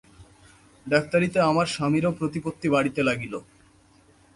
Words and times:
ডাক্তারিতে 0.85 1.39
আমার 1.41 1.67
স্বামীরও 1.75 2.11
প্রতিপত্তি 2.19 2.67
বাড়িতে 2.69 3.01
লাগিল। 3.03 3.33